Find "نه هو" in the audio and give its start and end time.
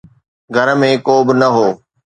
1.41-1.67